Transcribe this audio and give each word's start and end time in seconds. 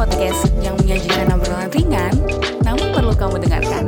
podcast 0.00 0.48
yang 0.64 0.72
menyajikan 0.80 1.28
obrolan 1.28 1.68
ringan, 1.76 2.14
namun 2.64 2.88
perlu 2.88 3.12
kamu 3.12 3.36
dengarkan. 3.36 3.84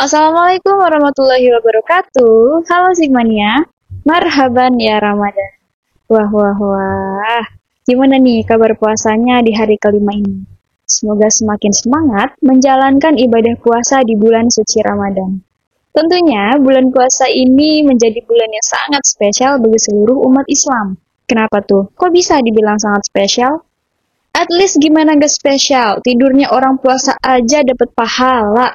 Assalamualaikum 0.00 0.80
warahmatullahi 0.80 1.44
wabarakatuh. 1.52 2.64
Halo 2.72 2.96
Sigmania, 2.96 3.68
marhaban 4.08 4.80
ya 4.80 4.96
Ramadan. 4.96 5.60
Wah 6.08 6.24
wah 6.24 6.56
wah, 6.56 7.44
gimana 7.84 8.16
nih 8.16 8.48
kabar 8.48 8.80
puasanya 8.80 9.44
di 9.44 9.52
hari 9.52 9.76
kelima 9.76 10.16
ini? 10.16 10.40
Semoga 10.88 11.28
semakin 11.28 11.72
semangat 11.76 12.32
menjalankan 12.40 13.12
ibadah 13.12 13.60
puasa 13.60 14.00
di 14.08 14.16
bulan 14.16 14.48
suci 14.48 14.80
Ramadan. 14.88 15.44
Tentunya 15.92 16.56
bulan 16.56 16.88
puasa 16.96 17.28
ini 17.28 17.84
menjadi 17.84 18.24
bulan 18.24 18.48
yang 18.56 18.66
sangat 18.72 19.04
spesial 19.04 19.60
bagi 19.60 19.76
seluruh 19.76 20.16
umat 20.32 20.48
Islam. 20.48 20.96
Kenapa 21.28 21.60
tuh? 21.60 21.92
Kok 21.92 22.08
bisa 22.08 22.40
dibilang 22.40 22.80
sangat 22.80 23.04
spesial? 23.04 23.67
At 24.38 24.46
least 24.54 24.78
gimana 24.78 25.18
gak 25.18 25.34
spesial? 25.34 25.98
Tidurnya 25.98 26.54
orang 26.54 26.78
puasa 26.78 27.18
aja 27.18 27.66
dapat 27.66 27.90
pahala. 27.90 28.70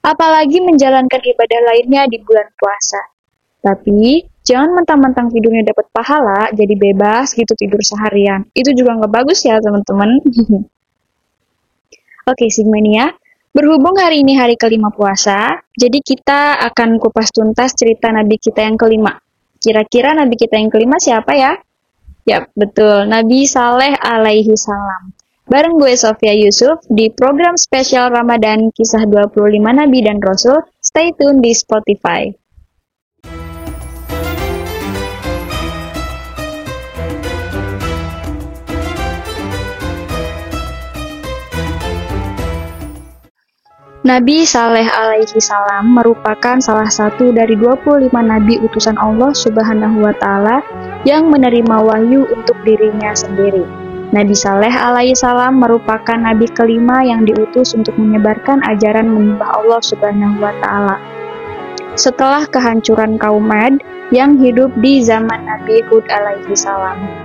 Apalagi 0.00 0.64
menjalankan 0.64 1.20
ibadah 1.20 1.60
lainnya 1.68 2.08
di 2.08 2.16
bulan 2.24 2.48
puasa. 2.56 3.12
Tapi, 3.62 4.24
jangan 4.42 4.74
mentang-mentang 4.74 5.30
tidurnya 5.30 5.68
dapat 5.68 5.86
pahala, 5.94 6.50
jadi 6.50 6.74
bebas 6.74 7.36
gitu 7.36 7.54
tidur 7.54 7.78
seharian. 7.78 8.42
Itu 8.56 8.74
juga 8.74 8.98
nggak 8.98 9.12
bagus 9.12 9.46
ya, 9.46 9.62
teman-teman. 9.62 10.18
Oke, 12.32 12.50
Sigmania. 12.50 13.14
Berhubung 13.52 14.00
hari 14.00 14.24
ini 14.24 14.32
hari 14.34 14.56
kelima 14.56 14.88
puasa, 14.88 15.60
jadi 15.76 16.00
kita 16.00 16.56
akan 16.72 16.96
kupas 16.96 17.28
tuntas 17.30 17.76
cerita 17.76 18.08
Nabi 18.08 18.40
kita 18.40 18.64
yang 18.64 18.80
kelima. 18.80 19.12
Kira-kira 19.60 20.16
Nabi 20.16 20.40
kita 20.40 20.56
yang 20.56 20.72
kelima 20.72 20.96
siapa 20.96 21.36
ya? 21.36 21.52
Ya, 22.22 22.46
betul. 22.54 23.10
Nabi 23.10 23.44
Saleh 23.50 23.98
alaihi 23.98 24.54
salam. 24.54 25.10
Bareng 25.50 25.76
gue 25.76 25.92
Sofia 25.98 26.32
Yusuf 26.32 26.80
di 26.86 27.10
program 27.10 27.58
spesial 27.58 28.14
Ramadan 28.14 28.70
Kisah 28.72 29.04
25 29.10 29.58
Nabi 29.58 29.98
dan 30.00 30.22
Rasul. 30.22 30.62
Stay 30.78 31.10
tune 31.18 31.42
di 31.42 31.50
Spotify. 31.50 32.30
Nabi 44.02 44.42
Saleh 44.42 44.90
alaihi 44.90 45.38
salam 45.38 45.94
merupakan 45.94 46.58
salah 46.58 46.90
satu 46.90 47.30
dari 47.30 47.54
25 47.54 48.10
nabi 48.10 48.58
utusan 48.58 48.98
Allah 48.98 49.30
Subhanahu 49.30 50.02
wa 50.02 50.10
taala 50.18 50.58
yang 51.06 51.30
menerima 51.30 51.70
wahyu 51.70 52.26
untuk 52.34 52.58
dirinya 52.66 53.14
sendiri. 53.14 53.62
Nabi 54.10 54.34
Saleh 54.34 54.74
alaihi 54.74 55.14
salam 55.14 55.62
merupakan 55.62 56.18
nabi 56.18 56.50
kelima 56.50 57.06
yang 57.06 57.22
diutus 57.22 57.78
untuk 57.78 57.94
menyebarkan 57.94 58.58
ajaran 58.66 59.06
menyembah 59.06 59.62
Allah 59.62 59.78
Subhanahu 59.78 60.34
wa 60.42 60.50
taala. 60.58 60.98
Setelah 61.94 62.42
kehancuran 62.50 63.22
kaum 63.22 63.46
Ad 63.54 63.86
yang 64.10 64.34
hidup 64.34 64.74
di 64.82 64.98
zaman 65.06 65.46
Nabi 65.46 65.78
Hud 65.86 66.10
alaihi 66.10 66.58
salam. 66.58 67.21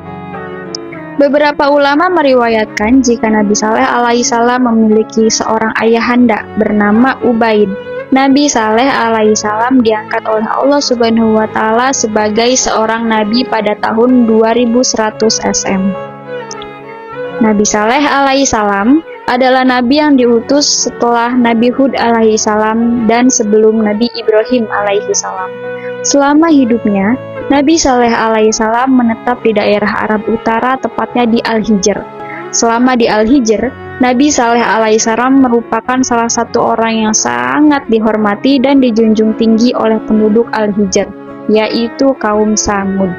Beberapa 1.18 1.74
ulama 1.74 2.14
meriwayatkan 2.14 3.02
jika 3.02 3.26
Nabi 3.26 3.58
Saleh 3.58 3.82
alaihissalam 3.82 4.70
memiliki 4.70 5.34
seorang 5.34 5.74
ayahanda 5.82 6.46
bernama 6.62 7.18
Ubaid. 7.26 7.74
Nabi 8.14 8.46
Saleh 8.46 8.86
alaihissalam 8.86 9.82
diangkat 9.82 10.22
oleh 10.30 10.46
Allah 10.46 10.78
Subhanahu 10.78 11.42
wa 11.42 11.50
taala 11.50 11.90
sebagai 11.90 12.54
seorang 12.54 13.10
nabi 13.10 13.42
pada 13.50 13.74
tahun 13.82 14.30
2100 14.30 15.18
SM. 15.42 15.84
Nabi 17.42 17.66
Saleh 17.66 18.06
alaihissalam 18.06 19.02
adalah 19.26 19.66
nabi 19.66 19.98
yang 19.98 20.22
diutus 20.22 20.86
setelah 20.86 21.34
Nabi 21.34 21.74
Hud 21.74 21.98
alaihissalam 21.98 23.10
dan 23.10 23.34
sebelum 23.34 23.82
Nabi 23.82 24.06
Ibrahim 24.14 24.70
alaihissalam. 24.70 25.50
Selama 26.06 26.54
hidupnya, 26.54 27.18
Nabi 27.48 27.80
Saleh 27.80 28.12
alaihissalam 28.12 28.92
menetap 28.92 29.40
di 29.40 29.56
daerah 29.56 30.04
Arab 30.04 30.28
Utara, 30.28 30.76
tepatnya 30.84 31.24
di 31.24 31.40
Al-Hijr. 31.40 31.96
Selama 32.52 33.00
di 33.00 33.08
Al-Hijr, 33.08 33.72
Nabi 34.04 34.28
Saleh 34.28 34.60
alaihissalam 34.60 35.40
merupakan 35.40 36.04
salah 36.04 36.28
satu 36.28 36.76
orang 36.76 37.08
yang 37.08 37.16
sangat 37.16 37.88
dihormati 37.88 38.60
dan 38.60 38.84
dijunjung 38.84 39.40
tinggi 39.40 39.72
oleh 39.72 39.96
penduduk 40.04 40.52
Al-Hijr, 40.52 41.08
yaitu 41.48 42.12
kaum 42.20 42.60
Samud. 42.60 43.16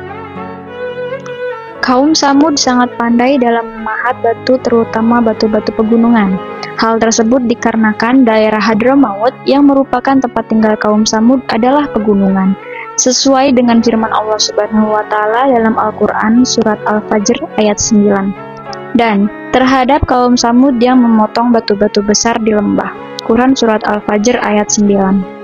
Kaum 1.80 2.12
Samud 2.12 2.60
sangat 2.60 2.92
pandai 3.00 3.40
dalam 3.40 3.64
memahat 3.64 4.20
batu 4.20 4.60
terutama 4.60 5.24
batu-batu 5.24 5.72
pegunungan. 5.72 6.36
Hal 6.76 7.00
tersebut 7.00 7.48
dikarenakan 7.48 8.28
daerah 8.28 8.60
Hadramaut 8.60 9.32
yang 9.48 9.72
merupakan 9.72 10.20
tempat 10.20 10.52
tinggal 10.52 10.76
kaum 10.76 11.08
Samud 11.08 11.40
adalah 11.48 11.88
pegunungan 11.96 12.67
sesuai 12.98 13.54
dengan 13.54 13.78
firman 13.78 14.10
Allah 14.10 14.36
Subhanahu 14.42 14.90
wa 14.90 15.06
taala 15.06 15.46
dalam 15.54 15.78
Al-Qur'an 15.78 16.42
surat 16.42 16.82
Al-Fajr 16.90 17.38
ayat 17.62 17.78
9. 17.78 18.98
Dan 18.98 19.30
terhadap 19.54 20.02
kaum 20.10 20.34
Samud 20.34 20.82
yang 20.82 20.98
memotong 20.98 21.54
batu-batu 21.54 22.02
besar 22.02 22.34
di 22.42 22.50
lembah. 22.50 22.90
Quran 23.22 23.54
surat 23.54 23.86
Al-Fajr 23.86 24.42
ayat 24.42 24.66
9. 24.74 25.38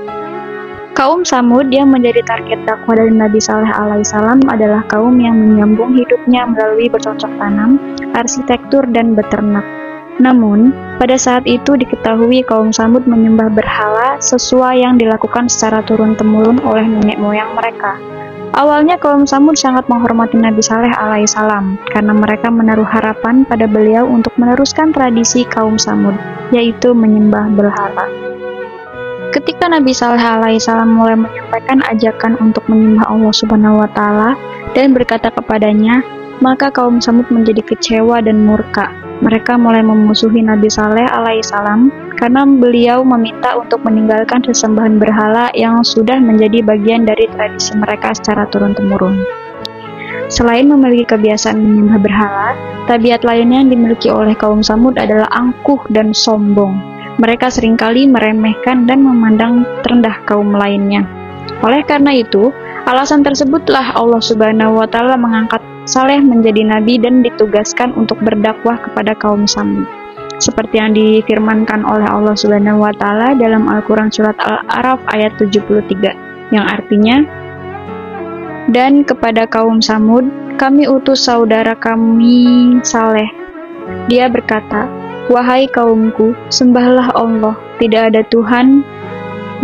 Kaum 0.98 1.26
Samud 1.26 1.70
yang 1.75 1.91
menjadi 1.91 2.22
target 2.26 2.62
dakwah 2.66 2.98
dari 2.98 3.15
Nabi 3.15 3.38
Saleh 3.42 3.71
alaihissalam 3.71 4.47
adalah 4.47 4.82
kaum 4.86 5.19
yang 5.19 5.34
menyambung 5.34 5.94
hidupnya 5.94 6.47
melalui 6.47 6.86
bercocok 6.86 7.34
tanam, 7.38 7.78
arsitektur, 8.15 8.86
dan 8.94 9.19
beternak. 9.19 9.66
Namun, 10.23 10.71
pada 11.03 11.19
saat 11.19 11.43
itu 11.43 11.75
diketahui 11.75 12.47
kaum 12.47 12.71
Samud 12.71 13.03
menyembah 13.03 13.51
berhala 13.51 14.23
sesuai 14.23 14.79
yang 14.79 14.95
dilakukan 14.95 15.51
secara 15.51 15.83
turun-temurun 15.83 16.63
oleh 16.63 16.87
nenek 16.87 17.19
moyang 17.19 17.51
mereka. 17.59 17.99
Awalnya 18.55 18.95
kaum 19.03 19.27
Samud 19.27 19.59
sangat 19.59 19.91
menghormati 19.91 20.39
Nabi 20.39 20.63
Saleh 20.63 20.95
alaihissalam 20.95 21.75
karena 21.91 22.15
mereka 22.15 22.47
menaruh 22.55 22.87
harapan 22.87 23.43
pada 23.43 23.67
beliau 23.67 24.07
untuk 24.07 24.31
meneruskan 24.39 24.95
tradisi 24.95 25.43
kaum 25.43 25.75
Samud, 25.75 26.15
yaitu 26.55 26.95
menyembah 26.95 27.51
berhala. 27.51 28.07
Ketika 29.35 29.67
Nabi 29.67 29.91
Saleh 29.91 30.23
alaihissalam 30.23 30.95
mulai 30.95 31.19
menyampaikan 31.19 31.83
ajakan 31.91 32.39
untuk 32.39 32.63
menyembah 32.71 33.11
Allah 33.11 33.35
Subhanahu 33.35 33.83
wa 33.83 33.91
taala 33.91 34.39
dan 34.79 34.95
berkata 34.95 35.35
kepadanya, 35.35 36.07
maka 36.39 36.71
kaum 36.71 37.03
Samud 37.03 37.27
menjadi 37.35 37.67
kecewa 37.67 38.23
dan 38.23 38.47
murka 38.47 39.03
mereka 39.25 39.57
mulai 39.57 39.81
memusuhi 39.81 40.45
Nabi 40.45 40.69
Saleh 40.69 41.09
alaihissalam 41.09 41.89
karena 42.21 42.45
beliau 42.45 43.01
meminta 43.01 43.57
untuk 43.57 43.81
meninggalkan 43.81 44.45
sesembahan 44.45 45.01
berhala 45.01 45.49
yang 45.57 45.81
sudah 45.81 46.21
menjadi 46.21 46.61
bagian 46.61 47.09
dari 47.09 47.25
tradisi 47.33 47.73
mereka 47.73 48.13
secara 48.13 48.45
turun-temurun. 48.53 49.25
Selain 50.29 50.69
memiliki 50.69 51.09
kebiasaan 51.09 51.57
menyembah 51.57 52.01
berhala, 52.05 52.49
tabiat 52.84 53.25
lainnya 53.25 53.65
yang 53.65 53.73
dimiliki 53.73 54.13
oleh 54.13 54.37
kaum 54.37 54.61
Samud 54.61 55.01
adalah 55.01 55.29
angkuh 55.33 55.81
dan 55.89 56.13
sombong. 56.13 56.77
Mereka 57.17 57.49
sering 57.49 57.81
kali 57.81 58.05
meremehkan 58.05 58.84
dan 58.84 59.07
memandang 59.07 59.65
rendah 59.89 60.21
kaum 60.29 60.53
lainnya. 60.53 61.07
Oleh 61.65 61.81
karena 61.87 62.13
itu, 62.13 62.53
alasan 62.84 63.25
tersebutlah 63.25 63.97
Allah 63.97 64.21
Subhanahu 64.21 64.81
wa 64.81 64.87
taala 64.89 65.17
mengangkat 65.17 65.61
Saleh 65.84 66.17
menjadi 66.17 66.65
nabi 66.65 66.97
dan 66.97 67.21
ditugaskan 67.21 67.93
untuk 67.93 68.17
berdakwah 68.25 68.81
kepada 68.81 69.12
kaum 69.21 69.45
Samud. 69.45 69.84
Seperti 70.41 70.81
yang 70.81 70.97
difirmankan 70.97 71.84
oleh 71.84 72.09
Allah 72.09 72.33
Subhanahu 72.33 72.81
wa 72.81 72.93
taala 72.97 73.37
dalam 73.37 73.69
Al-Qur'an 73.69 74.09
surat 74.09 74.37
Al-A'raf 74.41 75.05
ayat 75.12 75.37
73 75.37 76.56
yang 76.56 76.65
artinya 76.65 77.21
dan 78.72 79.05
kepada 79.05 79.45
kaum 79.45 79.84
Samud 79.84 80.25
kami 80.56 80.89
utus 80.89 81.28
saudara 81.28 81.77
kami 81.77 82.81
Saleh. 82.81 83.28
Dia 84.09 84.33
berkata, 84.33 84.89
"Wahai 85.28 85.69
kaumku, 85.69 86.33
sembahlah 86.48 87.13
Allah, 87.13 87.60
tidak 87.77 88.13
ada 88.13 88.25
Tuhan 88.33 88.81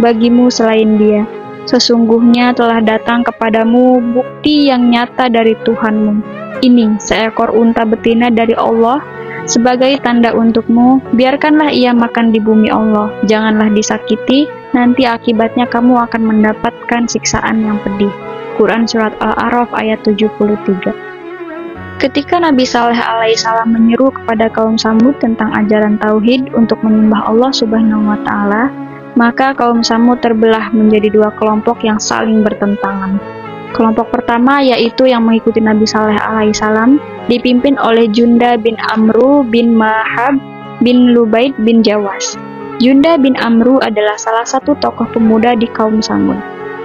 bagimu 0.04 0.52
selain 0.52 1.00
Dia." 1.00 1.39
Sesungguhnya 1.70 2.50
telah 2.50 2.82
datang 2.82 3.22
kepadamu 3.22 4.02
bukti 4.10 4.66
yang 4.66 4.90
nyata 4.90 5.30
dari 5.30 5.54
Tuhanmu. 5.62 6.18
Ini 6.66 6.98
seekor 6.98 7.54
unta 7.54 7.86
betina 7.86 8.26
dari 8.26 8.58
Allah 8.58 8.98
sebagai 9.46 10.02
tanda 10.02 10.34
untukmu. 10.34 10.98
Biarkanlah 11.14 11.70
ia 11.70 11.94
makan 11.94 12.34
di 12.34 12.42
bumi 12.42 12.74
Allah. 12.74 13.14
Janganlah 13.22 13.70
disakiti, 13.70 14.50
nanti 14.74 15.06
akibatnya 15.06 15.70
kamu 15.70 16.10
akan 16.10 16.22
mendapatkan 16.26 17.06
siksaan 17.06 17.62
yang 17.62 17.78
pedih. 17.86 18.10
Quran 18.58 18.90
Surat 18.90 19.14
Al-A'raf 19.22 19.70
ayat 19.70 20.02
73 20.02 22.02
Ketika 22.02 22.40
Nabi 22.40 22.64
Saleh 22.64 22.96
alaihissalam 22.96 23.76
menyeru 23.76 24.10
kepada 24.10 24.48
kaum 24.50 24.74
Samud 24.74 25.20
tentang 25.20 25.52
ajaran 25.52 26.00
tauhid 26.02 26.48
untuk 26.56 26.80
menyembah 26.80 27.28
Allah 27.28 27.52
Subhanahu 27.52 28.08
wa 28.08 28.16
taala, 28.24 28.72
maka 29.14 29.56
kaum 29.56 29.82
Samud 29.82 30.22
terbelah 30.22 30.70
menjadi 30.70 31.10
dua 31.10 31.30
kelompok 31.34 31.82
yang 31.86 31.98
saling 31.98 32.42
bertentangan. 32.44 33.18
Kelompok 33.70 34.10
pertama 34.10 34.58
yaitu 34.60 35.06
yang 35.06 35.22
mengikuti 35.22 35.62
Nabi 35.62 35.86
Saleh 35.86 36.18
alaihissalam 36.18 36.98
dipimpin 37.30 37.78
oleh 37.78 38.10
Junda 38.10 38.58
bin 38.58 38.74
Amru 38.90 39.46
bin 39.46 39.78
Mahab 39.78 40.42
bin 40.82 41.14
Lubaid 41.14 41.54
bin 41.62 41.80
Jawas. 41.86 42.34
Junda 42.82 43.14
bin 43.20 43.38
Amru 43.38 43.78
adalah 43.78 44.18
salah 44.18 44.42
satu 44.42 44.74
tokoh 44.80 45.06
pemuda 45.14 45.54
di 45.54 45.70
kaum 45.70 46.02
Samud. 46.02 46.40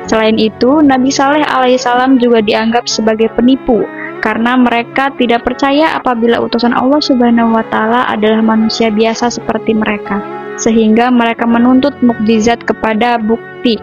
Selain 0.06 0.38
itu, 0.38 0.86
Nabi 0.86 1.10
Saleh 1.10 1.42
alaihissalam 1.42 2.22
juga 2.22 2.46
dianggap 2.46 2.86
sebagai 2.86 3.34
penipu 3.34 3.82
karena 4.22 4.58
mereka 4.58 5.14
tidak 5.18 5.46
percaya 5.46 5.98
apabila 5.98 6.42
utusan 6.42 6.74
Allah 6.74 6.98
Subhanahu 6.98 7.54
wa 7.58 7.66
taala 7.70 8.10
adalah 8.10 8.42
manusia 8.42 8.90
biasa 8.90 9.30
seperti 9.30 9.78
mereka, 9.78 10.45
sehingga 10.56 11.12
mereka 11.12 11.44
menuntut 11.48 11.96
mukjizat 12.00 12.64
kepada 12.64 13.20
bukti 13.20 13.76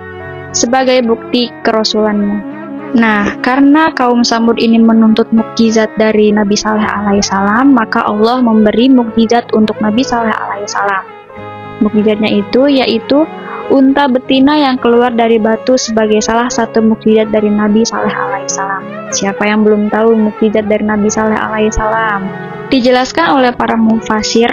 sebagai 0.53 1.01
bukti 1.05 1.49
kerasulannya. 1.65 2.53
Nah, 2.93 3.41
karena 3.41 3.89
kaum 3.97 4.21
Samud 4.21 4.61
ini 4.61 4.77
menuntut 4.77 5.33
mukjizat 5.33 5.97
dari 5.97 6.29
Nabi 6.29 6.53
Saleh 6.53 6.85
alaihissalam, 6.85 7.73
maka 7.73 8.05
Allah 8.05 8.45
memberi 8.45 8.93
mukjizat 8.93 9.49
untuk 9.57 9.81
Nabi 9.81 10.05
Saleh 10.05 10.33
alaihissalam. 10.33 11.05
Mukjizatnya 11.81 12.29
itu 12.29 12.69
yaitu 12.69 13.25
unta 13.73 14.05
betina 14.13 14.61
yang 14.61 14.77
keluar 14.77 15.09
dari 15.09 15.41
batu 15.41 15.81
sebagai 15.81 16.21
salah 16.21 16.53
satu 16.53 16.85
mukjizat 16.85 17.33
dari 17.33 17.49
Nabi 17.49 17.81
Saleh 17.81 18.13
alaihissalam. 18.13 19.09
Siapa 19.09 19.41
yang 19.49 19.65
belum 19.65 19.89
tahu 19.89 20.13
mukjizat 20.13 20.69
dari 20.69 20.85
Nabi 20.85 21.09
Saleh 21.09 21.41
alaihissalam? 21.41 22.29
Dijelaskan 22.69 23.41
oleh 23.41 23.57
para 23.57 23.81
mufasir 23.81 24.53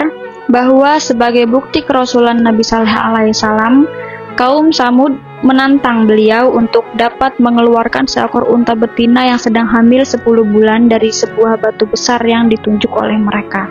bahwa 0.50 0.98
sebagai 0.98 1.46
bukti 1.46 1.86
kerasulan 1.86 2.42
Nabi 2.42 2.66
Saleh 2.66 2.90
alaihissalam, 2.90 3.86
kaum 4.34 4.74
Samud 4.74 5.14
menantang 5.40 6.04
beliau 6.04 6.52
untuk 6.52 6.84
dapat 7.00 7.38
mengeluarkan 7.40 8.04
seekor 8.04 8.44
unta 8.44 8.76
betina 8.76 9.24
yang 9.24 9.40
sedang 9.40 9.64
hamil 9.64 10.04
10 10.04 10.20
bulan 10.26 10.90
dari 10.90 11.08
sebuah 11.08 11.56
batu 11.64 11.88
besar 11.88 12.20
yang 12.26 12.52
ditunjuk 12.52 12.92
oleh 12.92 13.16
mereka. 13.16 13.70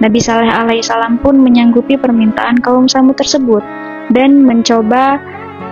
Nabi 0.00 0.16
Saleh 0.16 0.48
alaihissalam 0.48 1.20
pun 1.20 1.36
menyanggupi 1.36 2.00
permintaan 2.00 2.62
kaum 2.64 2.88
Samud 2.88 3.20
tersebut 3.20 3.60
dan 4.08 4.40
mencoba 4.48 5.20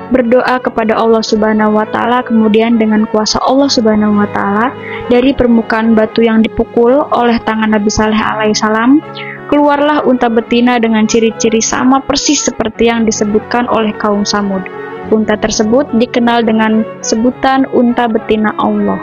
berdoa 0.08 0.60
kepada 0.60 0.96
Allah 0.96 1.20
Subhanahu 1.20 1.76
wa 1.76 1.84
taala 1.88 2.24
kemudian 2.24 2.80
dengan 2.80 3.04
kuasa 3.08 3.40
Allah 3.44 3.68
Subhanahu 3.68 4.20
wa 4.20 4.28
taala 4.32 4.72
dari 5.08 5.32
permukaan 5.36 5.92
batu 5.92 6.24
yang 6.24 6.40
dipukul 6.40 7.08
oleh 7.12 7.36
tangan 7.44 7.72
Nabi 7.72 7.88
Saleh 7.92 8.16
alaihissalam 8.16 9.00
keluarlah 9.48 10.04
unta 10.04 10.28
betina 10.28 10.76
dengan 10.76 11.08
ciri-ciri 11.08 11.58
sama 11.58 12.04
persis 12.04 12.44
seperti 12.44 12.92
yang 12.92 13.08
disebutkan 13.08 13.66
oleh 13.66 13.96
kaum 13.96 14.22
Samud. 14.22 14.62
Unta 15.08 15.40
tersebut 15.40 15.88
dikenal 15.96 16.44
dengan 16.44 16.84
sebutan 17.00 17.64
unta 17.72 18.04
betina 18.06 18.52
Allah. 18.60 19.00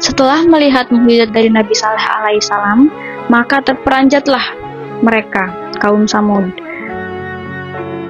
Setelah 0.00 0.42
melihat 0.48 0.88
mukjizat 0.90 1.30
dari 1.30 1.52
Nabi 1.52 1.76
Saleh 1.76 2.02
alaihissalam, 2.02 2.90
maka 3.28 3.60
terperanjatlah 3.62 4.42
mereka, 5.04 5.52
kaum 5.78 6.08
Samud 6.08 6.50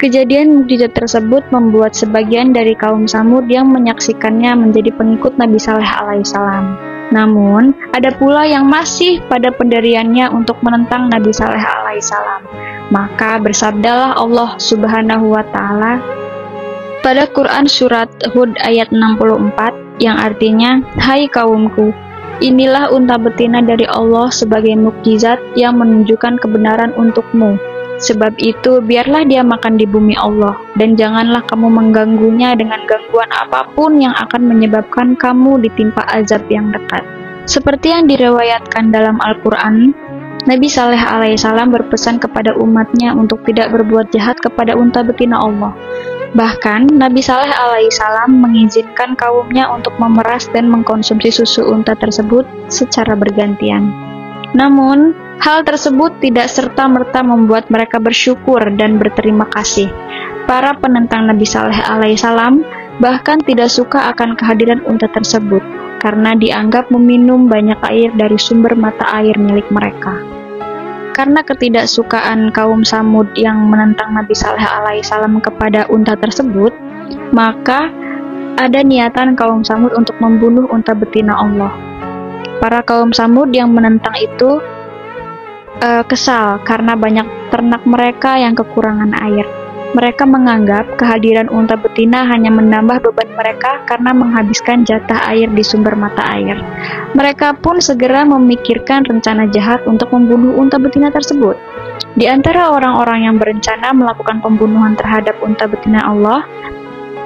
Kejadian 0.03 0.59
mukjizat 0.59 0.99
tersebut 0.99 1.47
membuat 1.55 1.95
sebagian 1.95 2.51
dari 2.51 2.75
kaum 2.75 3.07
Samud 3.07 3.47
yang 3.47 3.71
menyaksikannya 3.71 4.51
menjadi 4.59 4.91
pengikut 4.99 5.39
Nabi 5.39 5.63
Saleh 5.63 5.87
alaihissalam. 5.87 6.92
Namun, 7.13 7.77
ada 7.93 8.09
pula 8.17 8.49
yang 8.49 8.67
masih 8.67 9.21
pada 9.29 9.53
pendiriannya 9.53 10.33
untuk 10.33 10.57
menentang 10.65 11.13
Nabi 11.13 11.29
Saleh 11.31 11.61
alaihissalam. 11.61 12.43
Maka 12.89 13.37
bersabdalah 13.37 14.17
Allah 14.17 14.57
Subhanahu 14.57 15.37
wa 15.37 15.45
taala 15.53 16.01
pada 17.05 17.27
Quran 17.29 17.67
surat 17.67 18.09
Hud 18.33 18.57
ayat 18.63 18.95
64 18.95 19.75
yang 19.99 20.17
artinya, 20.17 20.81
"Hai 20.97 21.27
kaumku, 21.29 21.91
inilah 22.39 22.95
unta 22.95 23.19
betina 23.19 23.59
dari 23.59 23.85
Allah 23.91 24.31
sebagai 24.31 24.73
mukjizat 24.79 25.43
yang 25.59 25.83
menunjukkan 25.83 26.39
kebenaran 26.41 26.95
untukmu." 26.95 27.72
Sebab 28.03 28.35
itu, 28.43 28.83
biarlah 28.83 29.23
dia 29.23 29.47
makan 29.47 29.79
di 29.79 29.87
bumi 29.87 30.19
Allah, 30.19 30.59
dan 30.75 30.99
janganlah 30.99 31.47
kamu 31.47 31.71
mengganggunya 31.71 32.59
dengan 32.59 32.83
gangguan 32.91 33.31
apa 33.31 33.63
pun 33.79 33.95
yang 34.03 34.11
akan 34.19 34.43
menyebabkan 34.43 35.15
kamu 35.15 35.63
ditimpa 35.63 36.03
azab 36.11 36.43
yang 36.51 36.75
dekat. 36.75 37.07
Seperti 37.47 37.95
yang 37.95 38.11
diriwayatkan 38.11 38.91
dalam 38.91 39.23
Al-Quran, 39.23 39.95
Nabi 40.43 40.67
Saleh 40.67 40.99
alaihissalam 40.99 41.71
berpesan 41.71 42.19
kepada 42.19 42.59
umatnya 42.59 43.15
untuk 43.15 43.47
tidak 43.47 43.71
berbuat 43.71 44.11
jahat 44.11 44.35
kepada 44.43 44.75
unta 44.75 45.07
betina 45.07 45.39
Allah. 45.39 45.71
Bahkan, 46.35 46.99
Nabi 46.99 47.23
Saleh 47.23 47.55
alaihissalam 47.55 48.35
mengizinkan 48.35 49.15
kaumnya 49.15 49.71
untuk 49.71 49.95
memeras 50.03 50.51
dan 50.51 50.67
mengkonsumsi 50.67 51.31
susu 51.31 51.63
unta 51.71 51.95
tersebut 51.95 52.43
secara 52.67 53.15
bergantian. 53.15 53.95
Namun, 54.59 55.15
Hal 55.41 55.65
tersebut 55.65 56.21
tidak 56.21 56.53
serta-merta 56.53 57.25
membuat 57.25 57.73
mereka 57.73 57.97
bersyukur 57.97 58.61
dan 58.77 59.01
berterima 59.01 59.49
kasih. 59.49 59.89
Para 60.45 60.77
penentang 60.77 61.31
Nabi 61.31 61.49
Saleh 61.49 61.79
alaihissalam 61.79 62.61
bahkan 63.01 63.41
tidak 63.41 63.73
suka 63.73 64.13
akan 64.13 64.37
kehadiran 64.37 64.85
unta 64.85 65.09
tersebut 65.09 65.65
karena 66.03 66.35
dianggap 66.37 66.91
meminum 66.91 67.47
banyak 67.47 67.79
air 67.89 68.11
dari 68.19 68.37
sumber 68.37 68.75
mata 68.75 69.07
air 69.17 69.39
milik 69.39 69.65
mereka. 69.71 70.19
Karena 71.13 71.45
ketidaksukaan 71.45 72.51
kaum 72.51 72.83
Samud 72.83 73.31
yang 73.39 73.69
menentang 73.69 74.17
Nabi 74.17 74.35
Saleh 74.35 74.65
alaihissalam 74.65 75.39
kepada 75.45 75.87
unta 75.93 76.17
tersebut, 76.17 76.73
maka 77.31 77.93
ada 78.57 78.81
niatan 78.81 79.37
kaum 79.39 79.63
Samud 79.63 79.93
untuk 79.93 80.17
membunuh 80.19 80.67
unta 80.73 80.97
betina 80.97 81.37
Allah. 81.37 81.73
Para 82.59 82.81
kaum 82.83 83.13
Samud 83.13 83.53
yang 83.53 83.77
menentang 83.77 84.17
itu 84.19 84.59
uh, 85.83 86.05
kesal 86.07 86.63
karena 86.63 86.95
banyak 86.95 87.27
ternak 87.51 87.83
mereka 87.85 88.39
yang 88.39 88.55
kekurangan 88.55 89.13
air. 89.19 89.45
Mereka 89.93 90.25
menganggap 90.25 90.97
kehadiran 90.97 91.53
unta 91.53 91.77
betina 91.77 92.25
hanya 92.25 92.49
menambah 92.49 93.05
beban 93.05 93.29
mereka 93.37 93.85
karena 93.85 94.17
menghabiskan 94.17 94.89
jatah 94.89 95.21
air 95.29 95.53
di 95.53 95.61
sumber 95.61 95.93
mata 95.93 96.25
air. 96.33 96.57
Mereka 97.13 97.61
pun 97.61 97.77
segera 97.77 98.25
memikirkan 98.25 99.05
rencana 99.05 99.53
jahat 99.53 99.85
untuk 99.85 100.09
membunuh 100.17 100.57
unta 100.57 100.81
betina 100.81 101.13
tersebut. 101.13 101.61
Di 102.17 102.25
antara 102.25 102.73
orang-orang 102.73 103.29
yang 103.29 103.37
berencana 103.37 103.93
melakukan 103.93 104.41
pembunuhan 104.41 104.97
terhadap 104.97 105.37
unta 105.45 105.69
betina 105.69 106.01
Allah, 106.09 106.49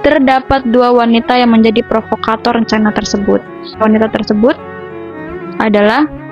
terdapat 0.02 0.66
dua 0.66 0.90
wanita 0.90 1.38
yang 1.38 1.54
menjadi 1.54 1.86
provokator 1.86 2.58
rencana 2.58 2.90
tersebut. 2.90 3.46
Wanita 3.78 4.10
tersebut 4.10 4.58
adalah 5.62 6.25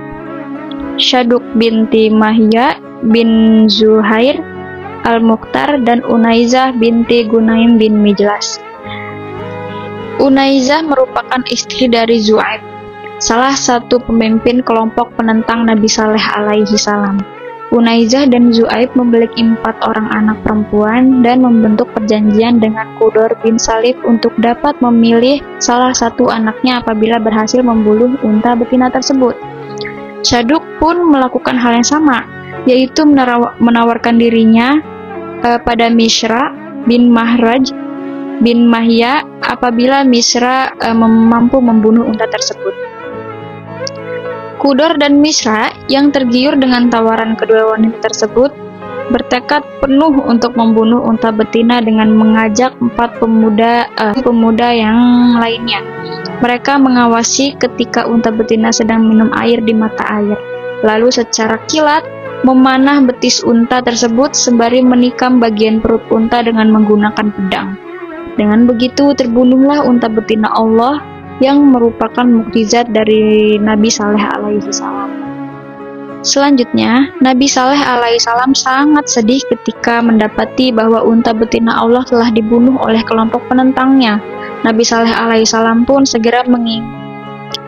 Syaduk 0.95 1.43
binti 1.59 2.07
Mahya 2.07 2.79
bin 3.11 3.67
Zuhair 3.67 4.39
Al-Mukhtar 5.03 5.83
dan 5.83 6.07
Unaizah 6.07 6.71
binti 6.79 7.27
Gunaim 7.27 7.77
bin 7.77 7.99
Mijlas. 7.99 8.63
Unaizah 10.23 10.87
merupakan 10.87 11.43
istri 11.51 11.91
dari 11.91 12.23
Zu'aib, 12.23 12.63
salah 13.19 13.59
satu 13.59 13.99
pemimpin 14.07 14.63
kelompok 14.63 15.11
penentang 15.19 15.67
Nabi 15.67 15.91
Saleh 15.91 16.23
alaihi 16.23 16.79
salam. 16.79 17.19
Unaizah 17.75 18.31
dan 18.31 18.55
Zu'aib 18.55 18.95
memiliki 18.95 19.43
empat 19.43 19.75
orang 19.83 20.07
anak 20.15 20.39
perempuan 20.47 21.27
dan 21.27 21.43
membentuk 21.43 21.91
perjanjian 21.91 22.63
dengan 22.63 22.95
Kudor 23.03 23.35
bin 23.43 23.59
Salif 23.59 23.99
untuk 24.07 24.31
dapat 24.39 24.79
memilih 24.79 25.43
salah 25.59 25.91
satu 25.91 26.31
anaknya 26.31 26.79
apabila 26.79 27.19
berhasil 27.19 27.61
membunuh 27.67 28.15
unta 28.23 28.55
betina 28.55 28.89
tersebut. 28.95 29.35
Syaduk 30.25 30.65
pun 30.81 30.97
melakukan 31.13 31.61
hal 31.61 31.77
yang 31.77 31.85
sama, 31.85 32.25
yaitu 32.65 33.05
menawarkan 33.61 34.17
dirinya 34.17 34.81
uh, 35.45 35.61
pada 35.61 35.93
Misra 35.93 36.49
bin 36.89 37.13
Mahraj 37.13 37.69
bin 38.41 38.67
Mahya 38.67 39.23
apabila 39.45 40.03
Misra 40.03 40.73
uh, 40.81 40.97
mampu 40.97 41.61
membunuh 41.61 42.09
unta 42.09 42.25
tersebut. 42.25 42.73
Kudor 44.65 44.97
dan 44.97 45.21
Misra 45.21 45.69
yang 45.93 46.09
tergiur 46.09 46.57
dengan 46.57 46.89
tawaran 46.89 47.37
kedua 47.37 47.77
wanita 47.77 48.09
tersebut 48.09 48.49
bertekad 49.13 49.61
penuh 49.85 50.25
untuk 50.25 50.57
membunuh 50.57 51.05
unta 51.05 51.29
betina 51.29 51.85
dengan 51.85 52.09
mengajak 52.17 52.73
empat 52.81 53.21
pemuda 53.21 53.85
uh, 54.01 54.17
pemuda 54.25 54.73
yang 54.73 55.37
lainnya. 55.37 55.85
Mereka 56.43 56.83
mengawasi 56.83 57.55
ketika 57.55 58.11
unta 58.11 58.35
betina 58.35 58.75
sedang 58.75 59.07
minum 59.07 59.31
air 59.39 59.63
di 59.63 59.71
mata 59.71 60.03
air. 60.09 60.35
Lalu 60.83 61.15
secara 61.15 61.63
kilat 61.71 62.03
memanah 62.45 63.01
betis 63.01 63.41
unta 63.41 63.81
tersebut 63.81 64.37
sembari 64.37 64.85
menikam 64.85 65.41
bagian 65.41 65.81
perut 65.81 66.05
unta 66.13 66.45
dengan 66.45 66.69
menggunakan 66.75 67.27
pedang. 67.33 67.79
Dengan 68.35 68.67
begitu 68.67 69.15
terbunuhlah 69.15 69.87
unta 69.87 70.11
betina 70.11 70.51
Allah 70.53 71.01
yang 71.39 71.71
merupakan 71.71 72.27
mukjizat 72.27 72.91
dari 72.91 73.57
Nabi 73.57 73.89
Saleh 73.89 74.23
alaihi 74.23 74.71
salam. 74.75 75.24
Selanjutnya, 76.25 77.13
Nabi 77.21 77.45
Saleh 77.45 77.77
alaihissalam 77.77 78.57
sangat 78.57 79.13
sedih 79.13 79.45
ketika 79.45 80.01
mendapati 80.01 80.73
bahwa 80.73 81.05
unta 81.05 81.37
betina 81.37 81.77
Allah 81.77 82.01
telah 82.09 82.33
dibunuh 82.33 82.81
oleh 82.81 83.05
kelompok 83.05 83.45
penentangnya. 83.53 84.17
Nabi 84.65 84.89
Saleh 84.89 85.13
alaihissalam 85.13 85.85
pun 85.85 86.09
segera 86.09 86.41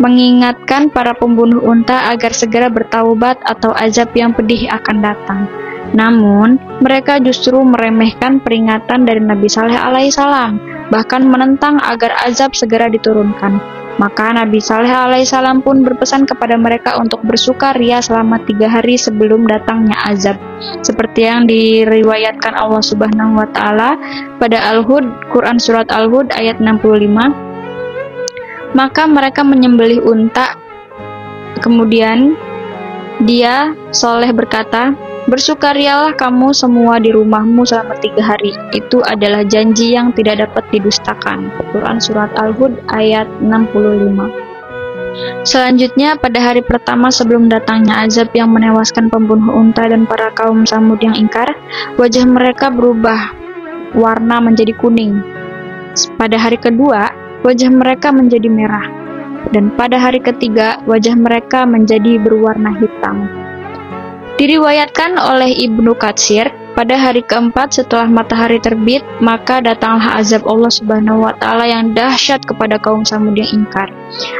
mengingatkan 0.00 0.88
para 0.88 1.12
pembunuh 1.12 1.60
unta 1.68 2.08
agar 2.08 2.32
segera 2.32 2.72
bertaubat 2.72 3.36
atau 3.44 3.76
azab 3.76 4.16
yang 4.16 4.32
pedih 4.32 4.72
akan 4.72 5.04
datang. 5.04 5.44
Namun, 5.92 6.56
mereka 6.80 7.20
justru 7.20 7.60
meremehkan 7.60 8.40
peringatan 8.40 9.04
dari 9.04 9.20
Nabi 9.20 9.52
Saleh 9.52 9.76
alaihissalam, 9.76 10.56
bahkan 10.88 11.28
menentang 11.28 11.76
agar 11.84 12.16
azab 12.24 12.56
segera 12.56 12.88
diturunkan. 12.88 13.60
Maka 13.96 14.28
Nabi 14.28 14.60
Saleh 14.60 14.92
alaihissalam 14.92 15.64
pun 15.64 15.80
berpesan 15.80 16.28
kepada 16.28 16.60
mereka 16.60 17.00
untuk 17.00 17.24
bersukaria 17.24 18.04
selama 18.04 18.36
tiga 18.44 18.68
hari 18.68 19.00
sebelum 19.00 19.48
datangnya 19.48 19.96
azab. 20.04 20.36
Seperti 20.84 21.24
yang 21.24 21.48
diriwayatkan 21.48 22.60
Allah 22.60 22.84
Subhanahu 22.84 23.40
wa 23.40 23.48
Ta'ala 23.56 23.96
pada 24.36 24.60
Al-Hud, 24.76 25.32
Quran 25.32 25.56
Surat 25.56 25.88
Al-Hud 25.88 26.28
ayat 26.36 26.60
65. 26.60 28.76
Maka 28.76 29.08
mereka 29.08 29.40
menyembelih 29.40 30.04
unta. 30.04 30.60
Kemudian 31.64 32.36
dia 33.24 33.72
soleh 33.96 34.28
berkata, 34.28 34.92
Bersukarialah 35.26 36.14
kamu 36.14 36.54
semua 36.54 37.02
di 37.02 37.10
rumahmu 37.10 37.66
selama 37.66 37.98
tiga 37.98 38.22
hari. 38.22 38.54
Itu 38.70 39.02
adalah 39.02 39.42
janji 39.42 39.98
yang 39.98 40.14
tidak 40.14 40.46
dapat 40.46 40.62
didustakan. 40.70 41.50
Quran 41.74 41.98
Surat 41.98 42.30
Al-Hud 42.38 42.78
ayat 42.94 43.26
65 43.42 44.46
Selanjutnya, 45.42 46.14
pada 46.14 46.38
hari 46.38 46.62
pertama 46.62 47.10
sebelum 47.10 47.50
datangnya 47.50 48.06
azab 48.06 48.30
yang 48.38 48.54
menewaskan 48.54 49.10
pembunuh 49.10 49.50
unta 49.50 49.90
dan 49.90 50.06
para 50.06 50.30
kaum 50.30 50.62
Samud 50.62 51.02
yang 51.02 51.18
ingkar, 51.18 51.58
wajah 51.98 52.22
mereka 52.22 52.70
berubah 52.70 53.34
warna 53.98 54.38
menjadi 54.38 54.78
kuning. 54.78 55.26
Pada 56.14 56.38
hari 56.38 56.60
kedua, 56.60 57.10
wajah 57.42 57.74
mereka 57.74 58.14
menjadi 58.14 58.46
merah. 58.46 58.86
Dan 59.50 59.74
pada 59.74 59.98
hari 59.98 60.22
ketiga, 60.22 60.78
wajah 60.86 61.18
mereka 61.18 61.66
menjadi 61.66 62.22
berwarna 62.22 62.78
hitam. 62.78 63.45
Diriwayatkan 64.36 65.16
oleh 65.16 65.48
Ibnu 65.64 65.96
Katsir, 65.96 66.52
pada 66.76 66.92
hari 66.92 67.24
keempat 67.24 67.72
setelah 67.72 68.04
matahari 68.04 68.60
terbit, 68.60 69.00
maka 69.16 69.64
datanglah 69.64 70.20
azab 70.20 70.44
Allah 70.44 70.68
Subhanahu 70.68 71.24
wa 71.24 71.32
taala 71.40 71.64
yang 71.64 71.96
dahsyat 71.96 72.44
kepada 72.44 72.76
kaum 72.76 73.00
Samud 73.00 73.32
yang 73.32 73.48
ingkar. 73.48 73.88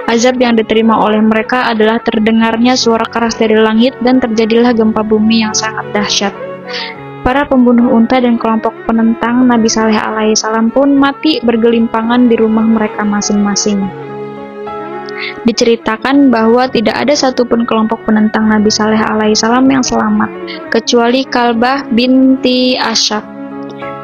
Azab 0.05 0.37
yang 0.37 0.53
diterima 0.53 1.01
oleh 1.01 1.25
mereka 1.25 1.73
adalah 1.73 1.97
terdengarnya 2.05 2.77
suara 2.77 3.09
keras 3.09 3.41
dari 3.41 3.57
langit 3.57 3.97
dan 4.05 4.21
terjadilah 4.21 4.77
gempa 4.77 5.01
bumi 5.01 5.49
yang 5.49 5.57
sangat 5.57 5.89
dahsyat. 5.97 6.37
Para 7.25 7.49
pembunuh 7.49 7.97
unta 7.97 8.21
dan 8.21 8.37
kelompok 8.37 8.77
penentang 8.85 9.49
Nabi 9.49 9.73
Saleh 9.73 9.97
alaihissalam 9.97 10.77
pun 10.77 10.93
mati 10.93 11.41
bergelimpangan 11.41 12.29
di 12.29 12.37
rumah 12.37 12.69
mereka 12.69 13.01
masing-masing. 13.01 14.06
Diceritakan 15.49 16.29
bahwa 16.29 16.69
tidak 16.69 16.97
ada 16.97 17.15
satupun 17.17 17.65
kelompok 17.65 18.05
penentang 18.05 18.53
Nabi 18.53 18.69
Saleh 18.69 19.01
alaihissalam 19.01 19.65
yang 19.69 19.85
selamat, 19.85 20.29
kecuali 20.69 21.25
Kalbah 21.25 21.89
binti 21.93 22.77
Ashab. 22.77 23.25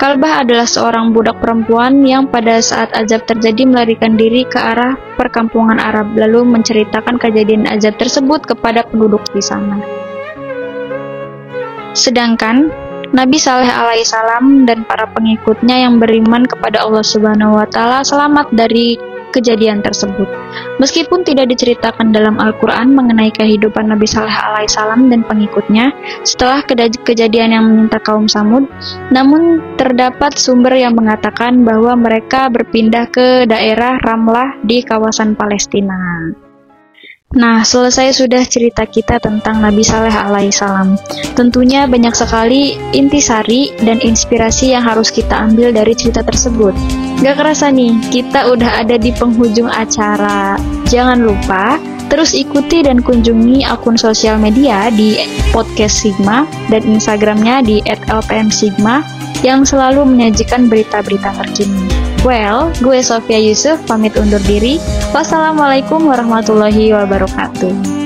Kalbah 0.01 0.43
adalah 0.43 0.67
seorang 0.67 1.15
budak 1.15 1.39
perempuan 1.39 2.03
yang 2.03 2.27
pada 2.27 2.59
saat 2.59 2.91
azab 2.91 3.23
terjadi 3.23 3.63
melarikan 3.69 4.19
diri 4.19 4.43
ke 4.43 4.59
arah 4.59 4.99
perkampungan 5.15 5.79
Arab, 5.79 6.11
lalu 6.19 6.43
menceritakan 6.43 7.23
kejadian 7.23 7.71
azab 7.71 7.95
tersebut 8.03 8.43
kepada 8.43 8.83
penduduk 8.83 9.23
di 9.31 9.39
sana. 9.39 9.79
Sedangkan 11.95 12.73
Nabi 13.13 13.37
Saleh 13.37 13.69
alaihissalam 13.69 14.65
dan 14.65 14.89
para 14.89 15.05
pengikutnya 15.13 15.85
yang 15.85 16.01
beriman 16.01 16.49
kepada 16.49 16.81
Allah 16.81 17.05
Subhanahu 17.05 17.61
wa 17.61 17.69
taala 17.69 18.01
selamat 18.01 18.49
dari 18.57 18.97
kejadian 19.33 19.81
tersebut. 19.81 20.29
Meskipun 20.77 21.25
tidak 21.25 21.49
diceritakan 21.49 22.13
dalam 22.13 22.37
Al-Quran 22.37 22.93
mengenai 22.93 23.33
kehidupan 23.33 23.89
Nabi 23.89 24.05
Saleh 24.05 24.33
alaihissalam 24.33 25.09
dan 25.09 25.25
pengikutnya 25.25 25.91
setelah 26.23 26.61
kejadian 27.03 27.57
yang 27.57 27.65
menimpa 27.65 27.99
kaum 28.05 28.29
Samud, 28.29 28.69
namun 29.09 29.65
terdapat 29.81 30.37
sumber 30.37 30.77
yang 30.77 30.93
mengatakan 30.93 31.65
bahwa 31.65 31.97
mereka 31.97 32.53
berpindah 32.53 33.09
ke 33.09 33.49
daerah 33.49 33.97
Ramlah 34.05 34.61
di 34.69 34.85
kawasan 34.85 35.33
Palestina. 35.33 35.97
Nah, 37.33 37.65
selesai 37.65 38.21
sudah 38.21 38.45
cerita 38.45 38.85
kita 38.85 39.17
tentang 39.17 39.65
Nabi 39.65 39.81
Saleh 39.81 40.13
alaihissalam. 40.13 41.01
Tentunya 41.33 41.89
banyak 41.89 42.13
sekali 42.13 42.77
intisari 42.93 43.73
dan 43.81 44.05
inspirasi 44.05 44.77
yang 44.77 44.85
harus 44.85 45.09
kita 45.09 45.33
ambil 45.49 45.73
dari 45.73 45.97
cerita 45.97 46.21
tersebut. 46.21 46.77
Gak 47.25 47.41
kerasa 47.41 47.73
nih, 47.73 47.97
kita 48.13 48.53
udah 48.53 48.85
ada 48.85 49.01
di 49.01 49.17
penghujung 49.17 49.73
acara. 49.73 50.61
Jangan 50.93 51.25
lupa 51.25 51.81
terus 52.13 52.37
ikuti 52.37 52.85
dan 52.85 53.01
kunjungi 53.01 53.65
akun 53.65 53.97
sosial 53.97 54.37
media 54.37 54.93
di 54.93 55.17
podcast 55.57 56.05
Sigma 56.05 56.45
dan 56.69 56.85
Instagramnya 56.85 57.65
di 57.65 57.81
@lpmsigma 57.89 59.01
yang 59.41 59.65
selalu 59.65 60.05
menyajikan 60.05 60.69
berita-berita 60.69 61.33
terkini. 61.33 61.92
Well, 62.23 62.71
gue 62.79 63.03
Sofia 63.03 63.43
Yusuf 63.43 63.83
pamit 63.91 64.15
undur 64.15 64.39
diri. 64.47 64.79
Wassalamualaikum 65.11 66.07
warahmatullahi 66.07 66.95
wabarakatuh. 66.95 68.02